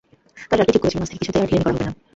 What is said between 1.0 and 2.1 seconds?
আজ থেকে কিছুতেই আর ঢিলেমি করা হবে না।